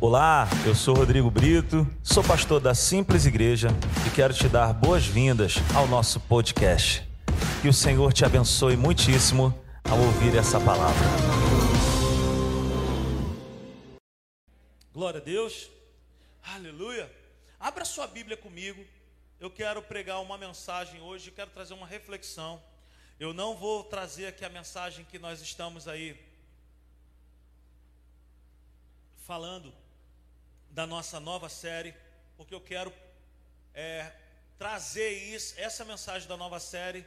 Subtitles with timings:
[0.00, 3.66] Olá, eu sou Rodrigo Brito, sou pastor da Simples Igreja
[4.06, 7.02] e quero te dar boas-vindas ao nosso podcast.
[7.60, 11.04] Que o Senhor te abençoe muitíssimo ao ouvir essa palavra.
[14.92, 15.68] Glória a Deus,
[16.44, 17.10] aleluia.
[17.58, 18.80] Abra sua Bíblia comigo.
[19.40, 22.62] Eu quero pregar uma mensagem hoje, quero trazer uma reflexão.
[23.18, 26.16] Eu não vou trazer aqui a mensagem que nós estamos aí
[29.26, 29.74] falando
[30.78, 31.92] da nossa nova série,
[32.36, 32.94] porque eu quero
[33.74, 34.12] é,
[34.56, 37.04] trazer isso, essa mensagem da nova série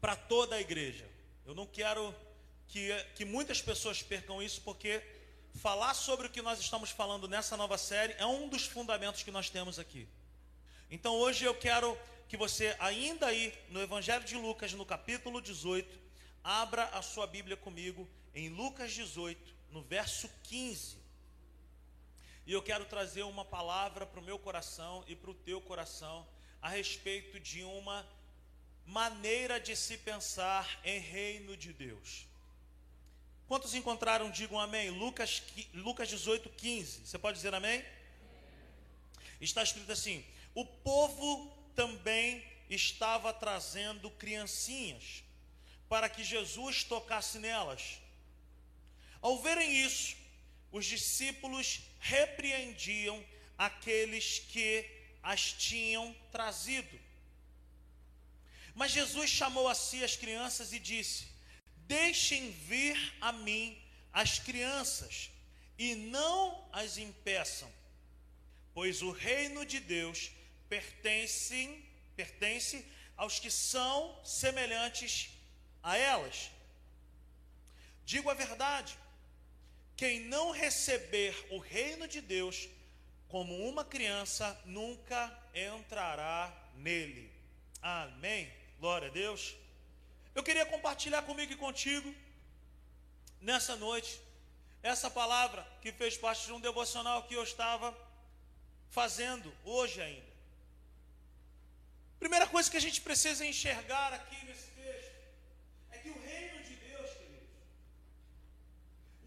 [0.00, 1.08] para toda a igreja.
[1.44, 2.12] Eu não quero
[2.66, 5.00] que, que muitas pessoas percam isso, porque
[5.54, 9.30] falar sobre o que nós estamos falando nessa nova série é um dos fundamentos que
[9.30, 10.08] nós temos aqui.
[10.90, 11.96] Então hoje eu quero
[12.28, 15.96] que você, ainda aí no Evangelho de Lucas, no capítulo 18,
[16.42, 21.05] abra a sua Bíblia comigo em Lucas 18, no verso 15.
[22.46, 26.24] E eu quero trazer uma palavra para o meu coração e para o teu coração
[26.62, 28.06] a respeito de uma
[28.86, 32.24] maneira de se pensar em reino de Deus.
[33.48, 34.90] Quantos encontraram, digam amém?
[34.90, 35.42] Lucas,
[35.74, 37.06] Lucas 18, 15.
[37.06, 37.84] Você pode dizer amém?
[39.40, 45.24] Está escrito assim: O povo também estava trazendo criancinhas
[45.88, 48.00] para que Jesus tocasse nelas.
[49.20, 50.16] Ao verem isso,
[50.70, 53.24] os discípulos repreendiam
[53.58, 54.88] aqueles que
[55.22, 56.98] as tinham trazido.
[58.74, 61.26] Mas Jesus chamou a si as crianças e disse:
[61.98, 63.80] Deixem vir a mim
[64.12, 65.30] as crianças
[65.78, 67.70] e não as impeçam,
[68.74, 70.30] pois o reino de Deus
[70.68, 71.82] pertence,
[72.14, 72.84] pertence
[73.16, 75.30] aos que são semelhantes
[75.82, 76.50] a elas.
[78.04, 78.96] Digo a verdade,
[79.96, 82.68] quem não receber o reino de Deus
[83.28, 87.32] como uma criança nunca entrará nele.
[87.80, 88.52] Amém.
[88.78, 89.56] Glória a Deus.
[90.34, 92.14] Eu queria compartilhar comigo e contigo
[93.40, 94.20] nessa noite
[94.82, 97.96] essa palavra que fez parte de um devocional que eu estava
[98.90, 100.36] fazendo hoje ainda.
[102.18, 105.12] Primeira coisa que a gente precisa enxergar aqui nesse texto
[105.90, 107.56] é que o reino de Deus, queridos,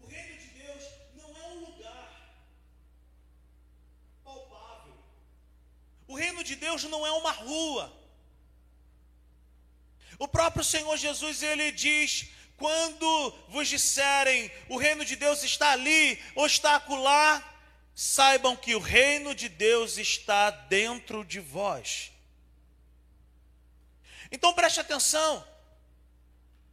[0.02, 2.34] o reino de Deus não é um lugar
[4.24, 4.96] palpável.
[6.10, 7.96] O reino de Deus não é uma rua.
[10.18, 16.20] O próprio Senhor Jesus, ele diz: quando vos disserem o reino de Deus está ali
[16.34, 17.40] ou está acolá,
[17.94, 22.10] saibam que o reino de Deus está dentro de vós.
[24.32, 25.46] Então preste atenção: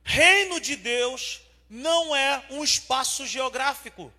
[0.03, 4.11] reino de Deus não é um espaço geográfico.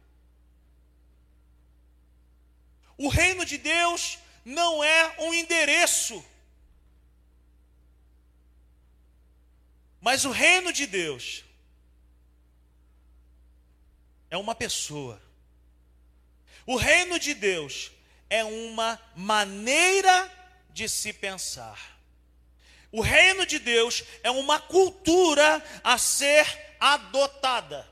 [2.97, 6.25] O reino de Deus não é um endereço.
[10.01, 11.45] Mas o reino de Deus
[14.31, 15.21] é uma pessoa.
[16.65, 17.93] O reino de Deus
[18.31, 20.33] é uma maneira
[20.71, 21.99] de se pensar.
[22.91, 27.87] O reino de Deus é uma cultura a ser adotada.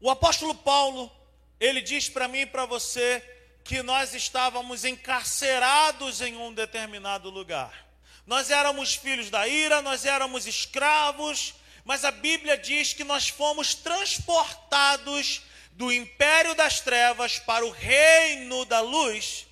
[0.00, 1.10] O apóstolo Paulo,
[1.58, 3.22] ele diz para mim e para você
[3.62, 7.86] que nós estávamos encarcerados em um determinado lugar.
[8.26, 13.74] Nós éramos filhos da ira, nós éramos escravos, mas a Bíblia diz que nós fomos
[13.74, 19.46] transportados do império das trevas para o reino da luz.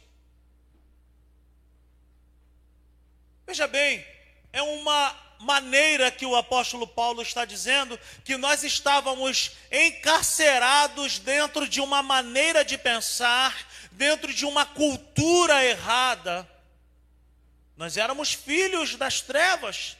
[3.46, 4.06] Veja bem,
[4.52, 11.80] é uma maneira que o apóstolo Paulo está dizendo que nós estávamos encarcerados dentro de
[11.80, 13.54] uma maneira de pensar
[13.92, 16.48] dentro de uma cultura errada.
[17.76, 19.96] Nós éramos filhos das trevas.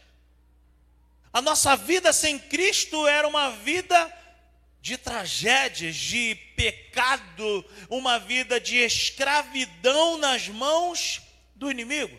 [1.33, 4.15] A nossa vida sem Cristo era uma vida
[4.81, 11.21] de tragédias, de pecado, uma vida de escravidão nas mãos
[11.55, 12.19] do inimigo.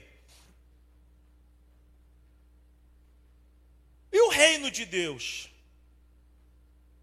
[4.12, 5.50] E o reino de Deus?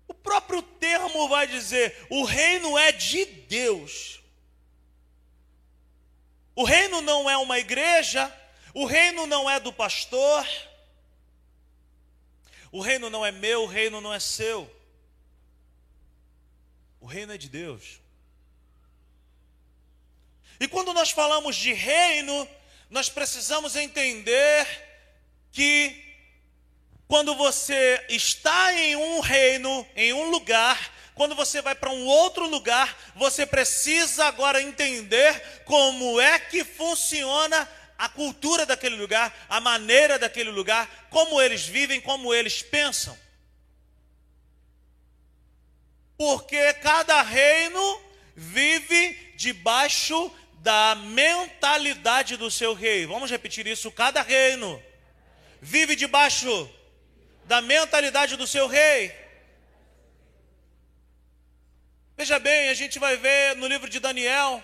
[0.09, 4.21] O próprio termo vai dizer: o reino é de Deus.
[6.55, 8.35] O reino não é uma igreja,
[8.73, 10.47] o reino não é do pastor,
[12.73, 14.71] o reino não é meu, o reino não é seu.
[17.01, 18.01] O reino é de Deus.
[20.59, 22.49] E quando nós falamos de reino,
[22.89, 24.67] nós precisamos entender
[25.53, 26.06] que
[27.09, 32.47] quando você está em um reino, em um lugar, quando você vai para um outro
[32.47, 40.19] lugar, você precisa agora entender como é que funciona a cultura daquele lugar, a maneira
[40.19, 43.17] daquele lugar, como eles vivem, como eles pensam.
[46.19, 48.03] Porque cada reino
[48.35, 53.07] vive debaixo da mentalidade do seu rei.
[53.07, 54.83] Vamos repetir isso: cada reino
[55.61, 56.71] vive debaixo
[57.47, 59.15] da mentalidade do seu rei.
[62.17, 64.63] Veja bem, a gente vai ver no livro de Daniel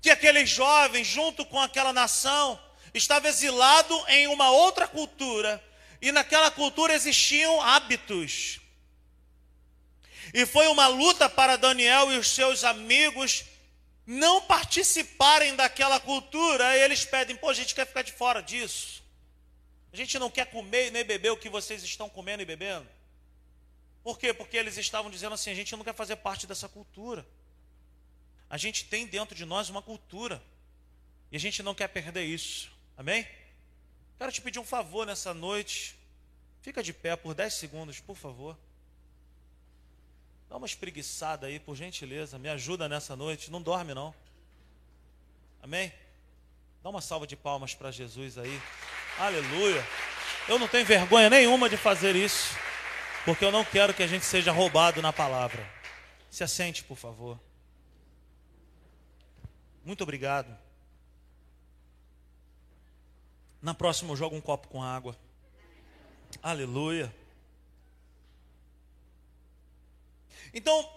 [0.00, 2.60] que aqueles jovens, junto com aquela nação,
[2.92, 5.62] estava exilado em uma outra cultura,
[6.00, 8.60] e naquela cultura existiam hábitos.
[10.34, 13.44] E foi uma luta para Daniel e os seus amigos
[14.04, 19.01] não participarem daquela cultura, e eles pedem: pô, a gente quer ficar de fora disso.
[19.92, 22.88] A gente não quer comer nem beber o que vocês estão comendo e bebendo.
[24.02, 24.32] Por quê?
[24.32, 27.26] Porque eles estavam dizendo assim: a gente não quer fazer parte dessa cultura.
[28.48, 30.42] A gente tem dentro de nós uma cultura.
[31.30, 32.70] E a gente não quer perder isso.
[32.96, 33.26] Amém?
[34.18, 35.96] Quero te pedir um favor nessa noite.
[36.60, 38.56] Fica de pé por 10 segundos, por favor.
[40.48, 42.38] Dá uma espreguiçada aí, por gentileza.
[42.38, 43.50] Me ajuda nessa noite.
[43.50, 44.14] Não dorme, não.
[45.62, 45.92] Amém?
[46.82, 48.60] Dá uma salva de palmas para Jesus aí.
[49.18, 49.86] Aleluia.
[50.48, 52.56] Eu não tenho vergonha nenhuma de fazer isso.
[53.24, 55.68] Porque eu não quero que a gente seja roubado na palavra.
[56.30, 57.38] Se assente, por favor.
[59.84, 60.56] Muito obrigado.
[63.60, 65.16] Na próxima eu jogo um copo com água.
[66.42, 67.14] Aleluia.
[70.52, 70.90] Então,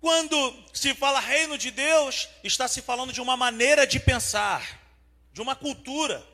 [0.00, 4.80] quando se fala reino de Deus, está se falando de uma maneira de pensar,
[5.32, 6.33] de uma cultura.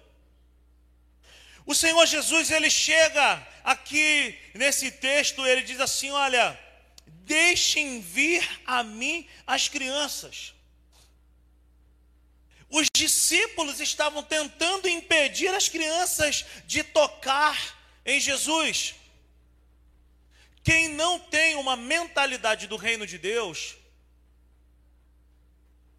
[1.71, 6.59] O Senhor Jesus, ele chega aqui nesse texto, ele diz assim: Olha,
[7.07, 10.53] deixem vir a mim as crianças.
[12.69, 17.57] Os discípulos estavam tentando impedir as crianças de tocar
[18.05, 18.97] em Jesus.
[20.65, 23.77] Quem não tem uma mentalidade do reino de Deus,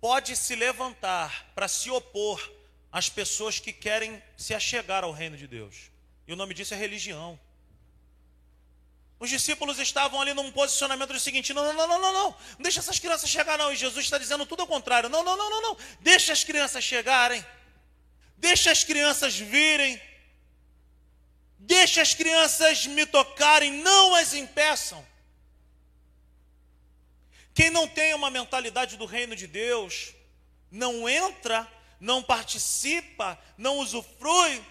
[0.02, 2.61] pode se levantar para se opor
[2.92, 5.92] às pessoas que querem se achegar ao reino de Deus.
[6.28, 7.40] E o nome disso é religião.
[9.20, 12.80] Os discípulos estavam ali num posicionamento do seguinte: não, não, não, não, não, não, deixa
[12.80, 13.72] essas crianças chegar, não.
[13.72, 16.84] E Jesus está dizendo tudo ao contrário: não, não, não, não, não, deixa as crianças
[16.84, 17.46] chegarem,
[18.38, 20.02] deixa as crianças virem.
[21.64, 25.06] Deixe as crianças me tocarem, não as impeçam.
[27.54, 30.14] Quem não tem uma mentalidade do reino de Deus,
[30.72, 34.62] não entra, não participa, não usufrui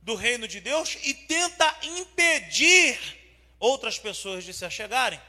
[0.00, 2.98] do reino de Deus e tenta impedir
[3.60, 5.20] outras pessoas de se achegarem.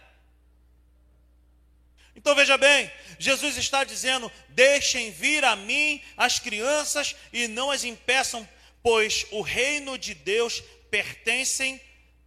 [2.16, 2.90] Então veja bem,
[3.20, 8.48] Jesus está dizendo: deixem vir a mim as crianças e não as impeçam,
[8.82, 11.80] pois o reino de Deus pertencem,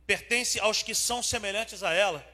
[0.07, 2.27] pertence aos que são semelhantes a ela.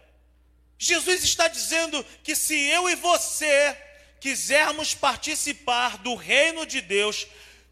[0.76, 3.76] Jesus está dizendo que se eu e você
[4.20, 7.26] quisermos participar do reino de Deus,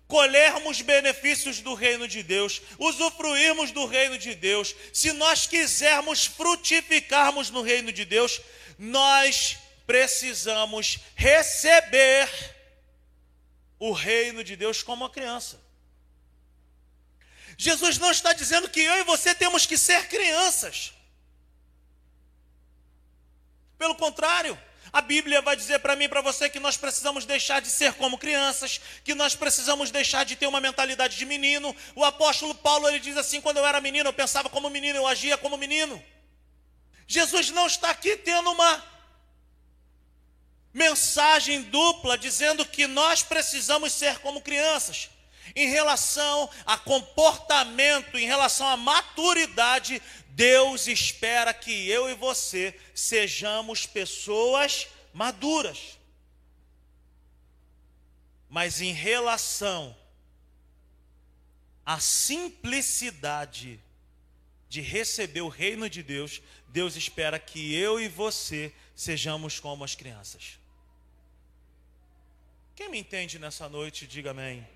[0.06, 7.50] colhermos benefícios do reino de Deus, usufruirmos do reino de Deus, se nós quisermos frutificarmos
[7.50, 8.40] no reino de Deus,
[8.78, 12.28] nós precisamos receber
[13.78, 15.60] o reino de Deus como uma criança.
[17.58, 20.92] Jesus não está dizendo que eu e você temos que ser crianças.
[23.78, 24.58] Pelo contrário,
[24.96, 27.92] a Bíblia vai dizer para mim e para você que nós precisamos deixar de ser
[27.92, 31.76] como crianças, que nós precisamos deixar de ter uma mentalidade de menino.
[31.94, 35.06] O apóstolo Paulo ele diz assim: quando eu era menino, eu pensava como menino, eu
[35.06, 36.02] agia como menino.
[37.06, 38.82] Jesus não está aqui tendo uma
[40.72, 45.10] mensagem dupla dizendo que nós precisamos ser como crianças
[45.54, 50.00] em relação a comportamento, em relação à maturidade,
[50.30, 55.98] Deus espera que eu e você sejamos pessoas maduras.
[58.48, 59.96] Mas em relação
[61.84, 63.80] à simplicidade
[64.68, 69.94] de receber o reino de Deus, Deus espera que eu e você sejamos como as
[69.94, 70.58] crianças.
[72.74, 74.66] Quem me entende nessa noite, diga amém.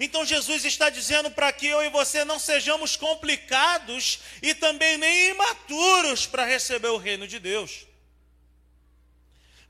[0.00, 5.30] Então Jesus está dizendo para que eu e você não sejamos complicados e também nem
[5.30, 7.86] imaturos para receber o reino de Deus.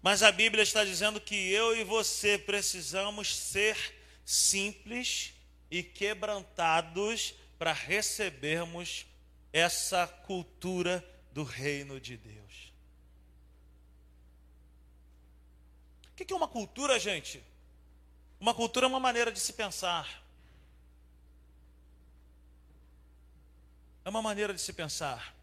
[0.03, 3.77] Mas a Bíblia está dizendo que eu e você precisamos ser
[4.25, 5.33] simples
[5.71, 9.07] e quebrantados para recebermos
[9.53, 12.73] essa cultura do reino de Deus.
[16.13, 17.43] O que é uma cultura, gente?
[18.45, 20.23] Uma cultura é uma maneira de se pensar.
[24.05, 25.35] É uma maneira de se pensar.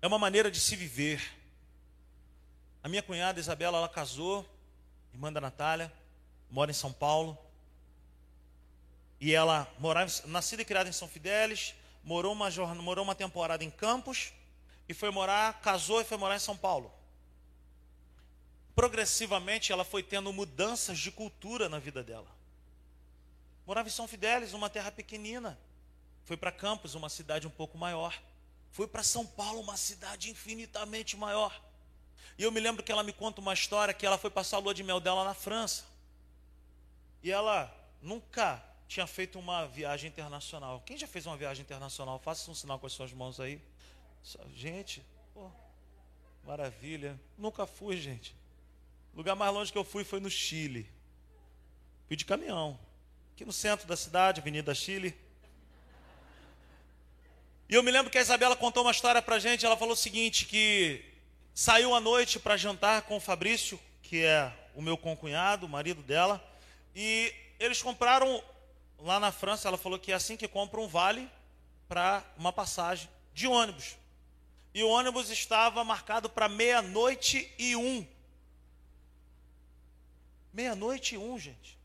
[0.00, 1.22] É uma maneira de se viver.
[2.82, 4.48] A minha cunhada Isabela, ela casou,
[5.12, 5.92] irmã da Natália,
[6.50, 7.36] mora em São Paulo.
[9.20, 13.70] E ela morava, nascida e criada em São Fidélis, morou uma, morou uma temporada em
[13.70, 14.32] Campos
[14.88, 16.90] e foi morar, casou e foi morar em São Paulo.
[18.76, 22.28] Progressivamente ela foi tendo mudanças de cultura na vida dela.
[23.66, 25.58] Morava em São Fidélis, uma terra pequenina.
[26.24, 28.20] Foi para Campos, uma cidade um pouco maior.
[28.70, 31.58] Foi para São Paulo, uma cidade infinitamente maior.
[32.36, 34.60] E eu me lembro que ela me conta uma história que ela foi passar a
[34.60, 35.84] lua de mel dela na França.
[37.22, 40.82] E ela nunca tinha feito uma viagem internacional.
[40.84, 42.18] Quem já fez uma viagem internacional?
[42.18, 43.58] Faça um sinal com as suas mãos aí.
[44.54, 45.02] Gente,
[45.32, 45.50] pô,
[46.44, 47.18] maravilha.
[47.38, 48.36] Nunca fui, gente.
[49.16, 50.86] O lugar mais longe que eu fui foi no Chile.
[52.06, 52.78] Fui de caminhão.
[53.32, 55.18] Aqui no centro da cidade, Avenida Chile.
[57.66, 59.64] E eu me lembro que a Isabela contou uma história pra gente.
[59.64, 61.02] Ela falou o seguinte: que
[61.54, 66.02] saiu à noite para jantar com o Fabrício, que é o meu concunhado, o marido
[66.02, 66.46] dela.
[66.94, 68.44] E eles compraram
[68.98, 71.26] lá na França, ela falou que é assim que compra um vale
[71.88, 73.96] para uma passagem de ônibus.
[74.74, 78.06] E o ônibus estava marcado para meia-noite e um.
[80.56, 81.78] Meia-noite e um, gente.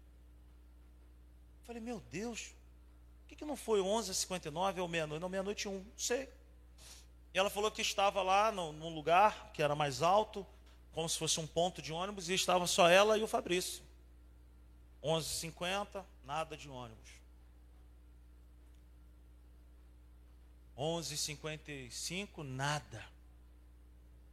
[1.60, 2.54] Eu falei, meu Deus,
[3.20, 5.22] por que, que não foi 11h59 ou meia-noite?
[5.22, 6.30] Não, meia-noite e um, não sei.
[7.34, 10.48] E ela falou que estava lá no, num lugar que era mais alto,
[10.94, 13.84] como se fosse um ponto de ônibus, e estava só ela e o Fabrício.
[15.04, 17.12] 11h50, nada de ônibus.
[20.78, 23.06] 11h55, nada.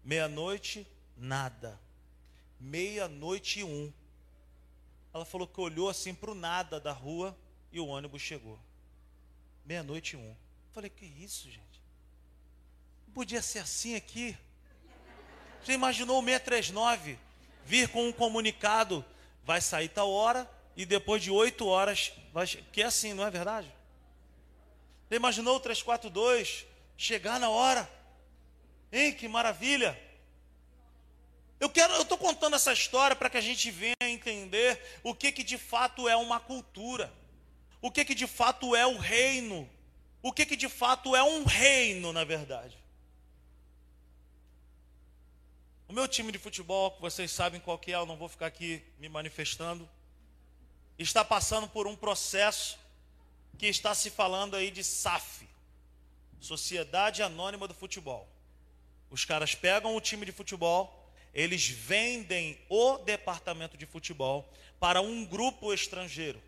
[0.04, 1.76] Meia-noite, nada.
[2.60, 3.92] Meia-noite e um.
[5.12, 7.36] Ela falou que olhou assim para o nada da rua
[7.72, 8.58] e o ônibus chegou.
[9.64, 10.34] Meia-noite e um.
[10.72, 11.82] Falei, que isso, gente?
[13.06, 14.36] Não podia ser assim aqui.
[15.62, 17.18] Você imaginou o 639
[17.64, 19.04] vir com um comunicado,
[19.44, 23.30] vai sair tal hora, e depois de oito horas, vai, que é assim, não é
[23.30, 23.70] verdade?
[25.08, 26.64] Você imaginou o 342
[26.96, 27.90] chegar na hora?
[28.92, 30.07] Hein, que maravilha!
[31.60, 35.32] Eu quero, eu estou contando essa história para que a gente venha entender o que,
[35.32, 37.12] que de fato é uma cultura,
[37.80, 39.68] o que, que de fato é o reino,
[40.22, 42.76] o que, que de fato é um reino, na verdade.
[45.88, 48.82] O meu time de futebol, vocês sabem qual que é, eu não vou ficar aqui
[48.98, 49.88] me manifestando
[50.98, 52.78] está passando por um processo
[53.56, 55.48] que está se falando aí de SAF,
[56.40, 58.28] Sociedade Anônima do Futebol.
[59.10, 60.97] Os caras pegam o time de futebol,
[61.34, 64.48] eles vendem o departamento de futebol
[64.80, 66.40] para um grupo estrangeiro.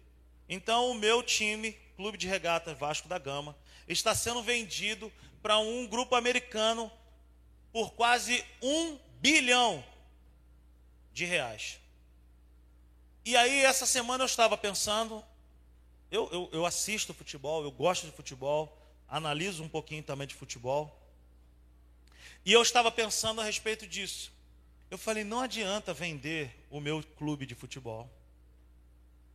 [0.49, 3.56] Então, o meu time, Clube de Regatas Vasco da Gama,
[3.87, 6.90] está sendo vendido para um grupo americano
[7.72, 9.84] por quase um bilhão
[11.12, 11.78] de reais.
[13.25, 15.25] E aí, essa semana eu estava pensando,
[16.10, 18.76] eu, eu, eu, assisto futebol, eu gosto de futebol,
[19.08, 20.96] analiso um pouquinho também de futebol.
[22.44, 24.32] E eu estava pensando a respeito disso.
[24.90, 28.11] Eu falei, não adianta vender o meu clube de futebol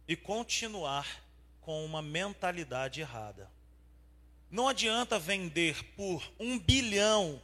[0.06, 1.24] e continuar
[1.62, 3.50] com uma mentalidade errada.
[4.52, 7.42] Não adianta vender por um bilhão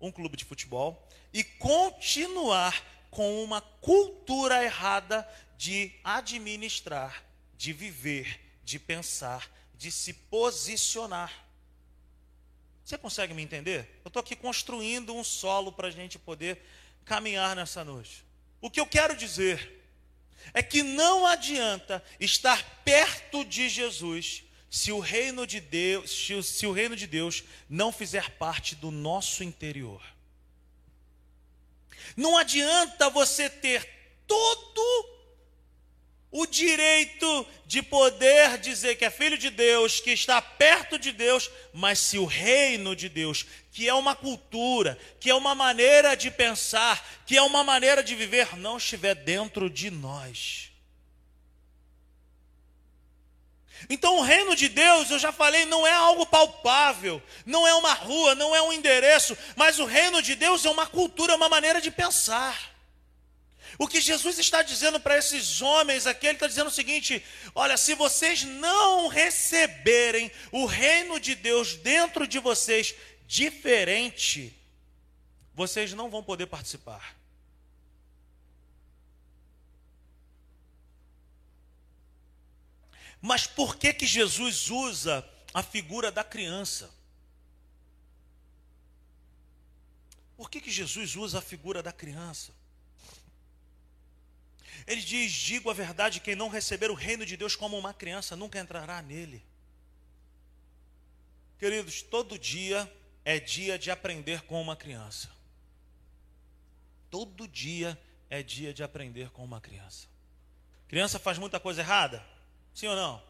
[0.00, 7.24] um clube de futebol e continuar com uma cultura errada de administrar,
[7.56, 11.46] de viver, de pensar, de se posicionar.
[12.84, 14.00] Você consegue me entender?
[14.04, 16.62] Eu estou aqui construindo um solo para a gente poder
[17.04, 18.24] caminhar nessa noite.
[18.60, 19.80] O que eu quero dizer
[20.52, 26.72] é que não adianta estar perto de Jesus se o reino de Deus, se o
[26.72, 30.02] reino de Deus não fizer parte do nosso interior.
[32.16, 33.88] Não adianta você ter
[34.26, 35.19] todo
[36.30, 41.50] o direito de poder dizer que é filho de Deus, que está perto de Deus,
[41.72, 46.30] mas se o reino de Deus, que é uma cultura, que é uma maneira de
[46.30, 50.70] pensar, que é uma maneira de viver, não estiver dentro de nós.
[53.88, 57.94] Então, o reino de Deus, eu já falei, não é algo palpável, não é uma
[57.94, 61.48] rua, não é um endereço, mas o reino de Deus é uma cultura, é uma
[61.48, 62.69] maneira de pensar.
[63.78, 67.24] O que Jesus está dizendo para esses homens aqui, ele está dizendo o seguinte:
[67.54, 72.94] olha, se vocês não receberem o reino de Deus dentro de vocês
[73.26, 74.54] diferente,
[75.54, 77.16] vocês não vão poder participar.
[83.20, 86.90] Mas por que que Jesus usa a figura da criança?
[90.36, 92.52] Por que que Jesus usa a figura da criança?
[94.86, 98.36] Ele diz: Digo a verdade, quem não receber o reino de Deus como uma criança
[98.36, 99.44] nunca entrará nele.
[101.58, 102.90] Queridos, todo dia
[103.24, 105.30] é dia de aprender com uma criança.
[107.10, 110.08] Todo dia é dia de aprender com uma criança.
[110.88, 112.24] Criança faz muita coisa errada?
[112.74, 113.22] Sim ou não?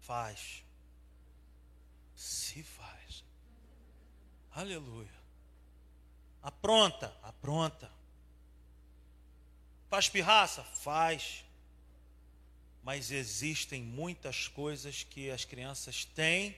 [0.00, 0.64] Faz.
[2.14, 3.24] Se faz.
[4.52, 5.14] Aleluia.
[6.42, 7.90] Apronta, apronta.
[9.88, 10.62] Faz pirraça?
[10.62, 11.44] Faz.
[12.82, 16.56] Mas existem muitas coisas que as crianças têm,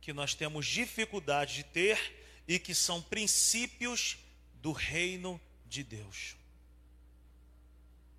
[0.00, 1.98] que nós temos dificuldade de ter
[2.46, 4.18] e que são princípios
[4.54, 6.36] do reino de Deus.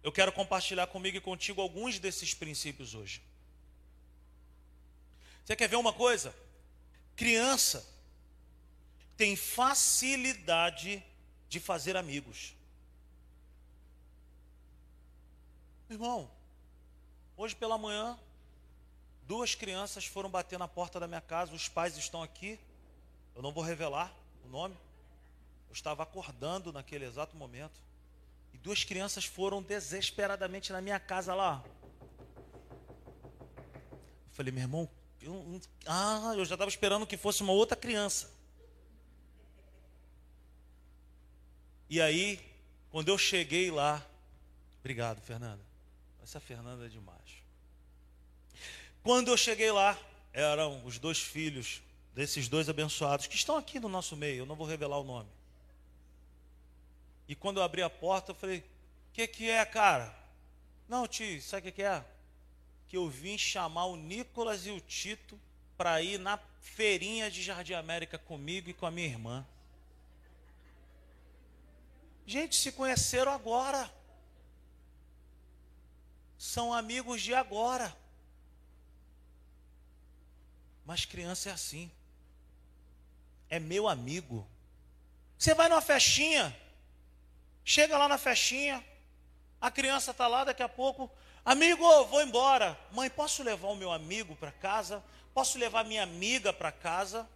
[0.04, 3.22] Eu quero compartilhar comigo e contigo alguns desses princípios hoje.
[5.46, 6.36] Você quer ver uma coisa?
[7.16, 7.88] Criança
[9.18, 11.04] tem facilidade
[11.48, 12.56] de fazer amigos.
[15.92, 16.32] Irmão,
[17.36, 18.18] hoje pela manhã,
[19.28, 22.58] duas crianças foram bater na porta da minha casa, os pais estão aqui,
[23.36, 24.10] eu não vou revelar
[24.46, 24.74] o nome.
[25.68, 27.78] Eu estava acordando naquele exato momento.
[28.54, 31.62] E duas crianças foram desesperadamente na minha casa lá.
[34.28, 34.90] Eu falei, meu irmão,
[35.22, 38.32] eu, ah, eu já estava esperando que fosse uma outra criança.
[41.90, 42.40] E aí,
[42.90, 44.02] quando eu cheguei lá,
[44.80, 45.71] obrigado, Fernanda.
[46.32, 47.44] Essa Fernanda é demais.
[49.04, 50.00] Quando eu cheguei lá,
[50.32, 51.82] eram os dois filhos
[52.16, 55.28] desses dois abençoados que estão aqui no nosso meio, eu não vou revelar o nome.
[57.28, 58.64] E quando eu abri a porta, eu falei: O
[59.12, 60.18] que, que é, cara?
[60.88, 62.02] Não, tio, sabe o que, que é?
[62.88, 65.38] que eu vim chamar o Nicolas e o Tito
[65.76, 69.46] para ir na feirinha de Jardim América comigo e com a minha irmã.
[72.26, 73.92] Gente, se conheceram agora.
[76.54, 77.96] São amigos de agora.
[80.86, 81.90] Mas criança é assim.
[83.50, 84.46] É meu amigo.
[85.38, 86.54] Você vai numa festinha.
[87.64, 88.86] Chega lá na festinha.
[89.62, 91.10] A criança está lá, daqui a pouco
[91.46, 92.78] Amigo, vou embora.
[92.92, 95.02] Mãe, posso levar o meu amigo para casa?
[95.34, 97.30] Posso levar minha amiga para casa?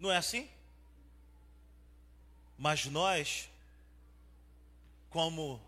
[0.00, 0.48] Não é assim?
[2.56, 3.50] Mas nós,
[5.10, 5.67] como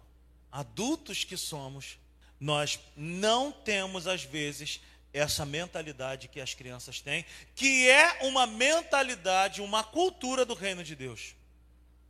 [0.50, 1.98] adultos que somos,
[2.38, 4.80] nós não temos às vezes
[5.12, 10.94] essa mentalidade que as crianças têm, que é uma mentalidade, uma cultura do reino de
[10.94, 11.34] Deus.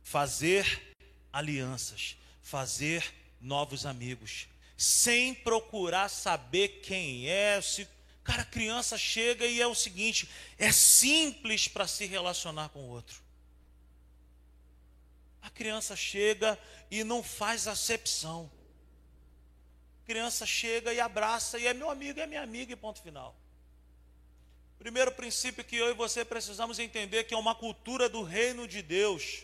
[0.03, 0.95] Fazer
[1.31, 7.61] alianças, fazer novos amigos, sem procurar saber quem é.
[7.61, 7.87] Se...
[8.23, 13.20] Cara, criança chega e é o seguinte: é simples para se relacionar com o outro.
[15.41, 16.57] A criança chega
[16.89, 18.51] e não faz acepção.
[20.03, 23.35] A criança chega e abraça e é meu amigo, é minha amiga e ponto final.
[24.77, 28.81] Primeiro princípio que eu e você precisamos entender que é uma cultura do reino de
[28.81, 29.43] Deus.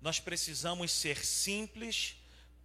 [0.00, 2.16] Nós precisamos ser simples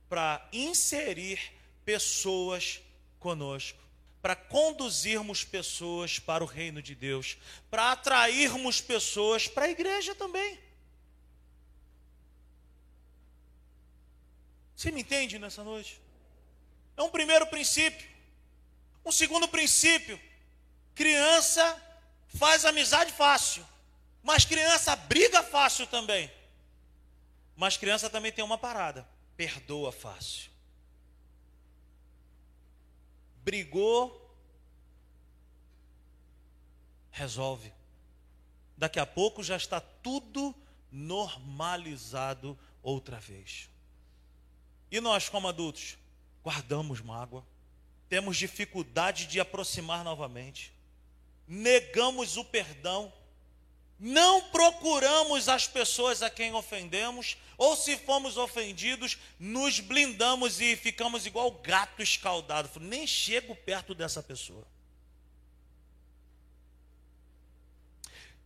[0.09, 1.39] para inserir
[1.85, 2.81] pessoas
[3.19, 3.79] conosco,
[4.21, 7.37] para conduzirmos pessoas para o reino de Deus,
[7.69, 10.59] para atrairmos pessoas para a igreja também.
[14.79, 16.01] Você me entende nessa noite?
[16.95, 18.09] É um primeiro princípio.
[19.03, 20.17] Um segundo princípio:
[20.95, 21.61] criança
[22.29, 23.67] faz amizade fácil,
[24.23, 26.31] mas criança briga fácil também.
[27.57, 30.49] Mas criança também tem uma parada perdoa fácil.
[33.43, 34.33] Brigou,
[37.11, 37.73] resolve.
[38.77, 40.55] Daqui a pouco já está tudo
[40.89, 43.68] normalizado outra vez.
[44.91, 45.97] E nós, como adultos,
[46.43, 47.45] guardamos mágoa,
[48.07, 50.73] temos dificuldade de aproximar novamente,
[51.47, 53.13] negamos o perdão,
[53.99, 61.25] não procuramos as pessoas a quem ofendemos, ou se fomos ofendidos, nos blindamos e ficamos
[61.25, 62.79] igual gato escaldado.
[62.79, 64.65] Nem chego perto dessa pessoa.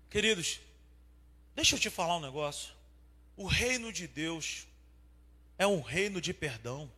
[0.10, 0.60] Queridos,
[1.56, 2.73] deixa eu te falar um negócio.
[3.38, 4.65] O reino de Deus
[5.63, 6.91] é um reino de perdão.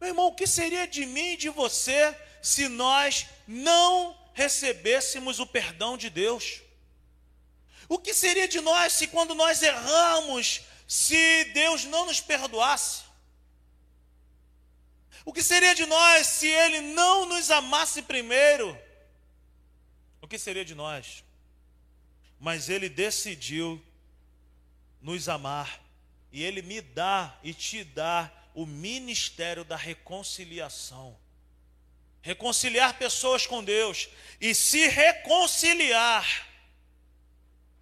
[0.00, 5.46] Meu irmão, o que seria de mim e de você se nós não recebêssemos o
[5.46, 6.62] perdão de Deus?
[7.88, 13.02] O que seria de nós se quando nós erramos, se Deus não nos perdoasse?
[15.24, 18.78] O que seria de nós se Ele não nos amasse primeiro?
[20.20, 21.24] O que seria de nós?
[22.40, 23.82] Mas Ele decidiu
[25.04, 25.80] nos amar,
[26.32, 31.14] e Ele me dá e te dá o ministério da reconciliação.
[32.22, 34.08] Reconciliar pessoas com Deus
[34.40, 36.48] e se reconciliar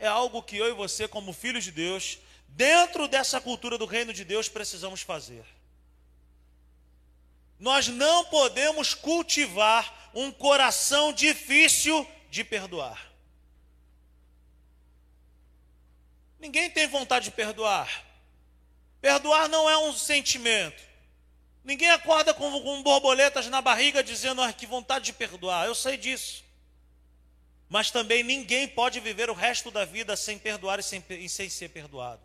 [0.01, 4.13] é algo que eu e você, como filhos de Deus, dentro dessa cultura do reino
[4.13, 5.45] de Deus, precisamos fazer.
[7.57, 13.12] Nós não podemos cultivar um coração difícil de perdoar.
[16.43, 18.05] Ninguém tem vontade de perdoar.
[19.01, 20.83] Perdoar não é um sentimento.
[21.63, 25.67] Ninguém acorda com, com borboletas na barriga dizendo ah, que vontade de perdoar.
[25.67, 26.43] Eu sei disso.
[27.69, 31.49] Mas também ninguém pode viver o resto da vida sem perdoar e sem, e sem
[31.49, 32.21] ser perdoado.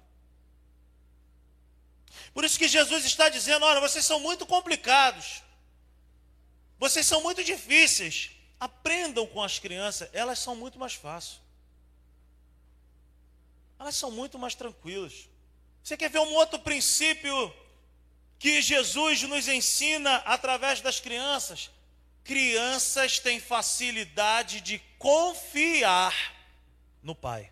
[2.33, 5.43] Por isso que Jesus está dizendo: olha, vocês são muito complicados,
[6.79, 8.31] vocês são muito difíceis.
[8.59, 11.39] Aprendam com as crianças, elas são muito mais fáceis.
[13.79, 15.29] Elas são muito mais tranquilas.
[15.83, 17.53] Você quer ver um outro princípio
[18.39, 21.69] que Jesus nos ensina através das crianças?
[22.23, 26.13] Crianças têm facilidade de confiar
[27.01, 27.51] no Pai.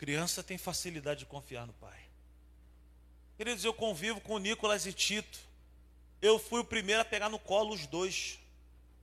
[0.00, 2.00] Criança tem facilidade de confiar no pai.
[3.36, 5.38] Queridos, eu convivo com Nicolas e Tito.
[6.22, 8.38] Eu fui o primeiro a pegar no colo os dois.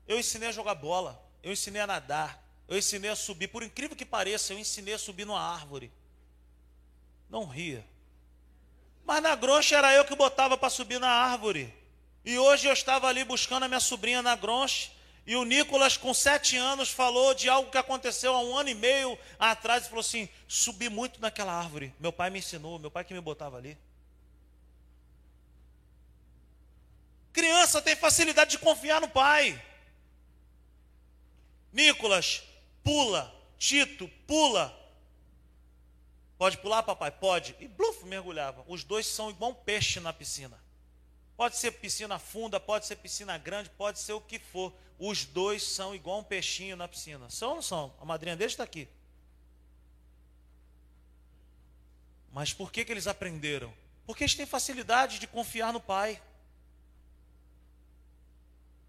[0.07, 3.47] Eu ensinei a jogar bola, eu ensinei a nadar, eu ensinei a subir.
[3.47, 5.91] Por incrível que pareça, eu ensinei a subir numa árvore.
[7.29, 7.85] Não ria.
[9.05, 11.73] Mas na groncha era eu que botava para subir na árvore.
[12.25, 14.91] E hoje eu estava ali buscando a minha sobrinha na groncha.
[15.25, 18.73] E o Nicolas, com sete anos, falou de algo que aconteceu há um ano e
[18.73, 21.93] meio atrás e falou assim: subi muito naquela árvore.
[21.99, 23.77] Meu pai me ensinou, meu pai que me botava ali.
[27.31, 29.61] Criança tem facilidade de confiar no pai.
[31.71, 32.41] Nicolas,
[32.87, 33.35] pula.
[33.57, 34.73] Tito, pula.
[36.37, 37.11] Pode pular, papai?
[37.11, 37.55] Pode.
[37.59, 38.63] E bluf, mergulhava.
[38.67, 40.57] Os dois são igual um peixe na piscina.
[41.35, 45.61] Pode ser piscina funda, pode ser piscina grande, pode ser o que for os dois
[45.61, 47.29] são igual um peixinho na piscina.
[47.29, 47.93] São ou não são?
[47.99, 48.87] A madrinha dele está aqui.
[52.31, 53.73] Mas por que, que eles aprenderam?
[54.05, 56.21] Porque eles têm facilidade de confiar no Pai.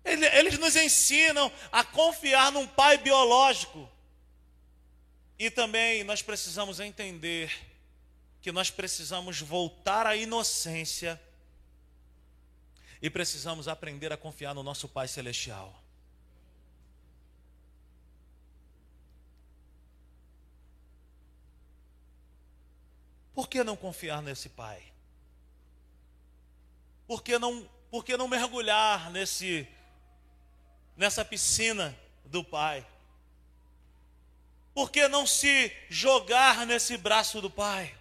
[0.09, 3.89] Eles nos ensinam a confiar num Pai biológico.
[5.39, 7.53] E também nós precisamos entender
[8.41, 11.21] que nós precisamos voltar à inocência
[13.01, 15.83] e precisamos aprender a confiar no nosso Pai Celestial.
[23.33, 24.83] Por que não confiar nesse Pai?
[27.07, 29.69] Por que não, por que não mergulhar nesse,
[30.99, 32.85] nessa piscina do Pai?
[34.75, 37.95] Por que não se jogar nesse braço do Pai?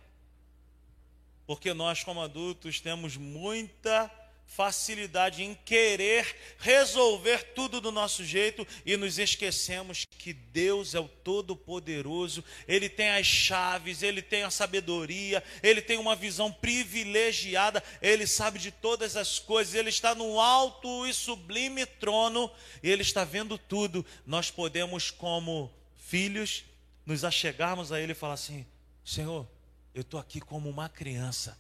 [1.46, 4.12] Porque nós, como adultos, temos muita
[4.48, 11.08] facilidade em querer resolver tudo do nosso jeito e nos esquecemos que Deus é o
[11.08, 18.26] Todo-Poderoso, Ele tem as chaves, Ele tem a sabedoria, Ele tem uma visão privilegiada, Ele
[18.26, 22.50] sabe de todas as coisas, Ele está no alto e sublime trono,
[22.82, 24.04] Ele está vendo tudo.
[24.26, 26.64] Nós podemos, como filhos,
[27.06, 28.66] nos achegarmos a Ele e falar assim:
[29.06, 29.48] Senhor,
[29.94, 31.56] eu estou aqui como uma criança,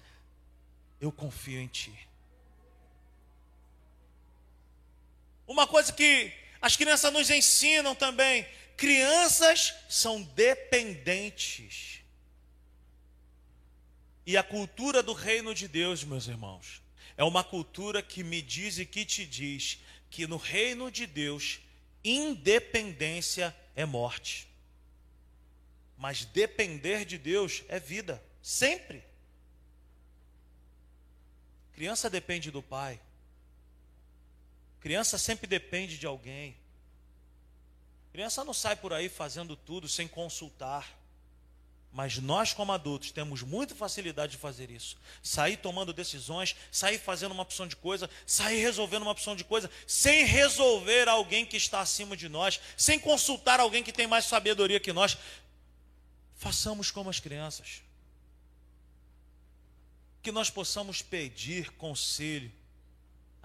[0.99, 2.06] eu confio em Ti.
[5.47, 12.01] Uma coisa que as crianças nos ensinam também: crianças são dependentes.
[14.25, 16.81] E a cultura do reino de Deus, meus irmãos,
[17.15, 19.79] é uma cultura que me diz e que te diz
[20.09, 21.61] que no reino de Deus,
[22.03, 24.47] independência é morte.
[25.97, 29.01] Mas depender de Deus é vida, sempre.
[31.73, 32.99] Criança depende do pai.
[34.79, 36.55] Criança sempre depende de alguém.
[38.11, 40.97] Criança não sai por aí fazendo tudo sem consultar.
[41.91, 44.97] Mas nós, como adultos, temos muita facilidade de fazer isso.
[45.23, 49.69] Sair tomando decisões, sair fazendo uma opção de coisa, sair resolvendo uma opção de coisa,
[49.87, 54.79] sem resolver alguém que está acima de nós, sem consultar alguém que tem mais sabedoria
[54.79, 55.17] que nós.
[56.35, 57.81] façamos como as crianças.
[60.21, 62.51] Que nós possamos pedir conselho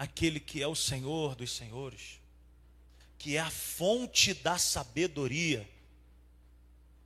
[0.02, 2.20] àquele que é o Senhor dos Senhores,
[3.16, 5.68] que é a fonte da sabedoria.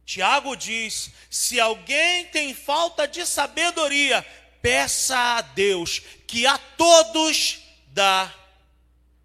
[0.06, 4.22] Tiago diz: se alguém tem falta de sabedoria,
[4.62, 8.34] peça a Deus, que a todos dá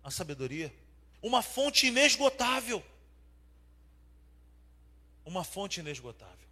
[0.04, 0.74] a sabedoria,
[1.22, 2.84] uma fonte inesgotável.
[5.24, 6.50] Uma fonte inesgotável.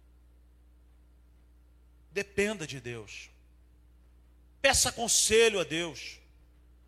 [2.12, 3.28] Dependa de Deus.
[4.62, 6.19] Peça conselho a Deus.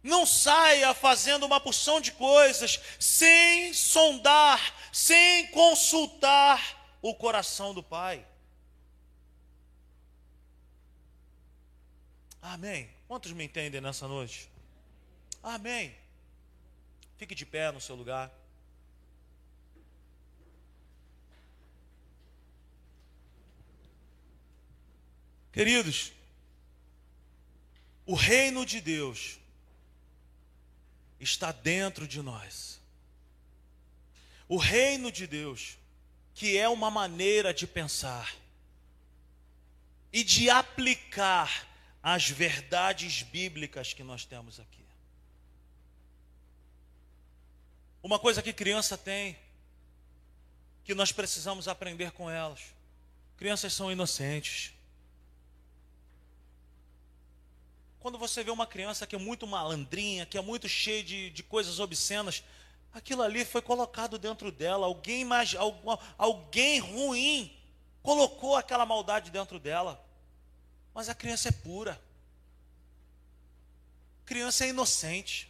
[0.02, 4.60] Não saia fazendo uma porção de coisas sem sondar,
[4.92, 8.26] sem consultar o coração do Pai.
[12.40, 12.90] Amém.
[13.06, 14.50] Quantos me entendem nessa noite?
[15.42, 15.94] Amém.
[17.16, 18.32] Fique de pé no seu lugar.
[25.52, 26.12] Queridos,
[28.06, 29.38] o reino de Deus
[31.24, 32.80] está dentro de nós.
[34.48, 35.78] O reino de Deus,
[36.34, 38.34] que é uma maneira de pensar
[40.12, 41.68] e de aplicar
[42.02, 44.82] as verdades bíblicas que nós temos aqui.
[48.02, 49.38] Uma coisa que criança tem,
[50.84, 52.60] que nós precisamos aprender com elas.
[53.36, 54.74] Crianças são inocentes.
[58.02, 61.40] Quando você vê uma criança que é muito malandrinha, que é muito cheia de, de
[61.44, 62.42] coisas obscenas,
[62.92, 64.86] aquilo ali foi colocado dentro dela.
[64.86, 65.54] Alguém, mais,
[66.18, 67.56] alguém ruim
[68.02, 70.04] colocou aquela maldade dentro dela.
[70.92, 71.92] Mas a criança é pura.
[74.24, 75.48] A criança é inocente.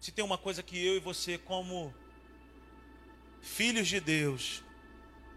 [0.00, 1.94] Se tem uma coisa que eu e você, como
[3.42, 4.62] filhos de Deus,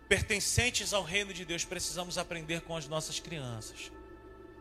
[0.07, 3.91] pertencentes ao reino de Deus, precisamos aprender com as nossas crianças,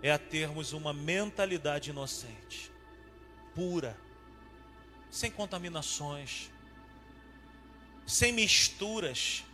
[0.03, 2.73] é a termos uma mentalidade inocente,
[3.55, 3.97] pura,
[5.11, 6.51] sem contaminações,
[8.07, 9.45] sem misturas,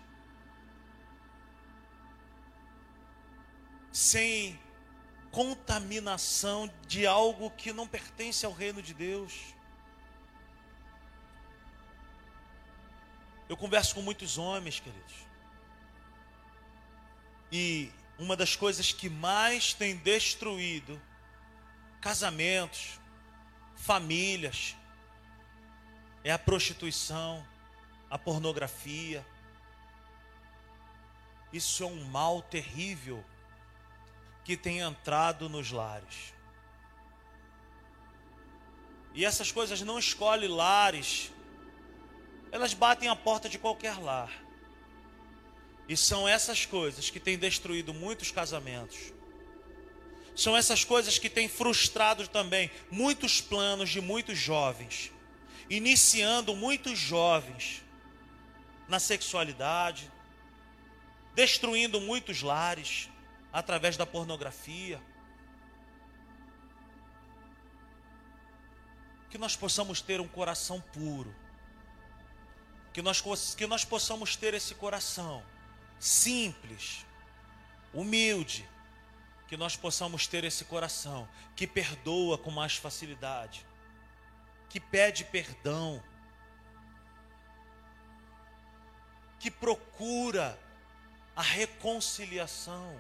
[3.93, 4.59] sem
[5.31, 9.55] contaminação de algo que não pertence ao reino de Deus.
[13.49, 15.30] Eu converso com muitos homens, queridos.
[17.51, 21.01] E uma das coisas que mais tem destruído
[22.01, 23.01] casamentos,
[23.77, 24.77] famílias,
[26.23, 27.47] é a prostituição,
[28.11, 29.25] a pornografia.
[31.53, 33.25] Isso é um mal terrível
[34.45, 36.35] que tem entrado nos lares.
[39.13, 41.33] E essas coisas não escolhem lares,
[42.53, 44.31] elas batem a porta de qualquer lar.
[45.91, 49.13] E são essas coisas que têm destruído muitos casamentos.
[50.37, 55.11] São essas coisas que têm frustrado também muitos planos de muitos jovens,
[55.69, 57.83] iniciando muitos jovens
[58.87, 60.09] na sexualidade,
[61.35, 63.09] destruindo muitos lares
[63.53, 65.03] através da pornografia.
[69.29, 71.35] Que nós possamos ter um coração puro,
[72.93, 73.21] que nós,
[73.57, 75.45] que nós possamos ter esse coração
[76.01, 77.05] simples,
[77.93, 78.67] humilde,
[79.47, 83.67] que nós possamos ter esse coração que perdoa com mais facilidade,
[84.71, 86.03] que pede perdão,
[89.39, 90.59] que procura
[91.37, 92.99] a reconciliação,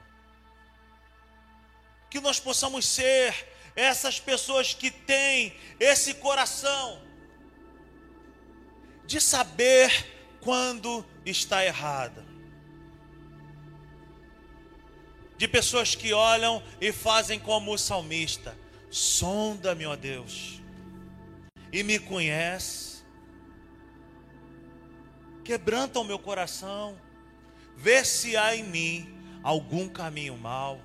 [2.11, 7.01] que nós possamos ser essas pessoas que têm esse coração
[9.07, 12.30] de saber quando está errada
[15.41, 18.55] de pessoas que olham e fazem como o salmista:
[18.91, 20.61] sonda-me, ó Deus,
[21.73, 23.03] e me conhece,
[25.43, 26.95] quebranta o meu coração,
[27.75, 30.79] vê se há em mim algum caminho mau.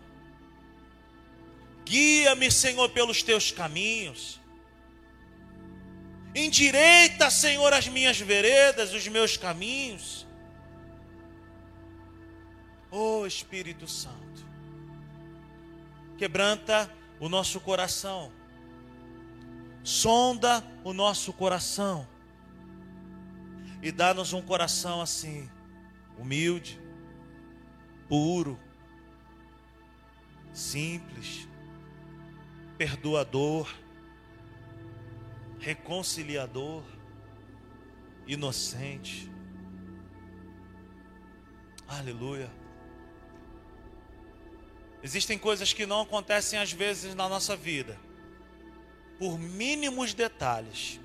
[1.84, 4.40] Guia-me, Senhor, pelos teus caminhos.
[6.34, 10.26] Endireita, Senhor, as minhas veredas, os meus caminhos.
[12.90, 14.25] Oh Espírito Santo
[16.18, 18.32] quebranta o nosso coração,
[19.84, 22.08] sonda o nosso coração
[23.82, 25.50] e dá-nos um coração assim,
[26.18, 26.80] humilde,
[28.08, 28.60] puro,
[30.52, 31.48] simples,
[32.78, 33.72] perdoador,
[35.60, 36.84] reconciliador,
[38.26, 39.32] inocente.
[41.88, 42.65] Aleluia.
[45.06, 47.96] Existem coisas que não acontecem às vezes na nossa vida,
[49.20, 51.00] por mínimos detalhes.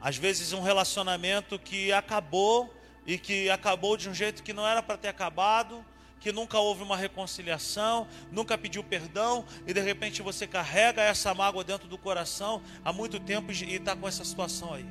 [0.00, 2.74] Às vezes, um relacionamento que acabou
[3.06, 5.84] e que acabou de um jeito que não era para ter acabado,
[6.18, 11.62] que nunca houve uma reconciliação, nunca pediu perdão, e de repente você carrega essa mágoa
[11.62, 14.86] dentro do coração há muito tempo e está com essa situação aí.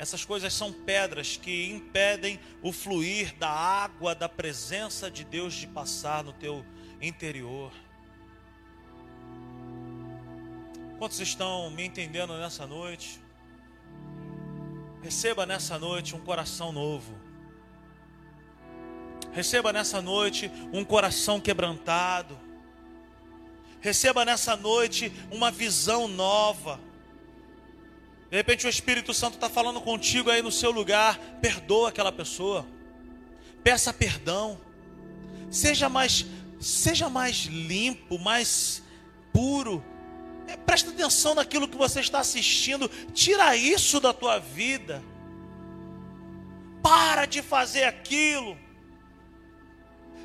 [0.00, 5.66] Essas coisas são pedras que impedem o fluir da água, da presença de Deus de
[5.66, 6.64] passar no teu
[7.02, 7.70] interior.
[10.98, 13.20] Quantos estão me entendendo nessa noite?
[15.02, 17.14] Receba nessa noite um coração novo.
[19.34, 22.40] Receba nessa noite um coração quebrantado.
[23.82, 26.80] Receba nessa noite uma visão nova.
[28.30, 31.18] De repente o Espírito Santo está falando contigo aí no seu lugar.
[31.42, 32.64] Perdoa aquela pessoa.
[33.64, 34.60] Peça perdão.
[35.50, 36.24] Seja mais,
[36.60, 38.84] seja mais limpo, mais
[39.32, 39.84] puro.
[40.46, 42.88] É, presta atenção naquilo que você está assistindo.
[43.12, 45.02] Tira isso da tua vida.
[46.80, 48.56] Para de fazer aquilo.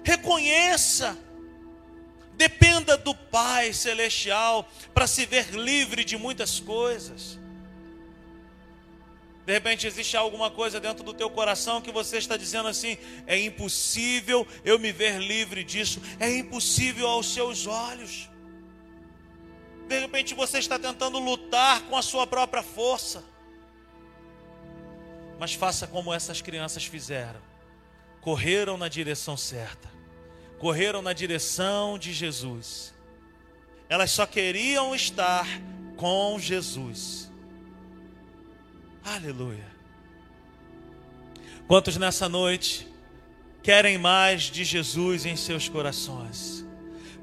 [0.04, 1.18] Reconheça.
[2.36, 7.40] Dependa do Pai Celestial para se ver livre de muitas coisas.
[9.46, 13.40] De repente existe alguma coisa dentro do teu coração que você está dizendo assim: é
[13.40, 18.28] impossível eu me ver livre disso, é impossível aos seus olhos.
[19.88, 23.24] De repente você está tentando lutar com a sua própria força.
[25.38, 27.40] Mas faça como essas crianças fizeram.
[28.22, 29.88] Correram na direção certa.
[30.58, 32.96] Correram na direção de Jesus.
[33.88, 35.46] Elas só queriam estar
[35.98, 37.30] com Jesus.
[39.06, 39.64] Aleluia.
[41.68, 42.88] Quantos nessa noite
[43.62, 46.66] querem mais de Jesus em seus corações?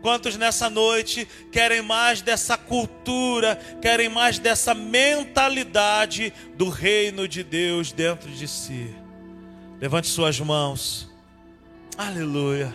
[0.01, 7.91] Quantos nessa noite querem mais dessa cultura, querem mais dessa mentalidade do reino de Deus
[7.91, 8.95] dentro de si?
[9.81, 11.11] Levante suas mãos.
[11.99, 12.73] Aleluia.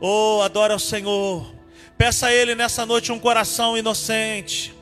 [0.00, 1.54] Oh, adora o Senhor.
[1.96, 4.74] Peça a Ele nessa noite um coração inocente.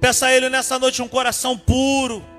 [0.00, 2.33] Peça a Ele nessa noite um coração puro.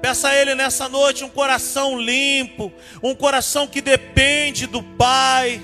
[0.00, 5.60] Peça a Ele nessa noite um coração limpo, um coração que depende do Pai.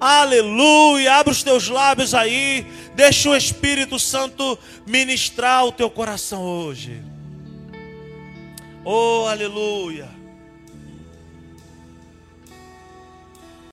[0.00, 1.14] Aleluia!
[1.14, 7.02] Abre os teus lábios aí, deixa o Espírito Santo ministrar o teu coração hoje.
[8.84, 10.19] Oh, aleluia!